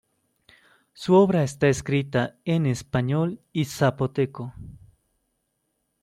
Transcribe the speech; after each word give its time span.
Su 0.93 1.13
obra 1.13 1.43
está 1.43 1.67
escrita 1.67 2.35
en 2.43 2.65
español 2.65 3.39
y 3.53 3.65
zapoteco. 3.65 4.51